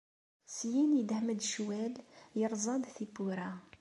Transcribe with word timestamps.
Syin 0.55 0.91
yedhem-d 0.95 1.39
ccwal, 1.47 1.93
yerẓa-d 2.39 2.83
tiwwura. 2.95 3.51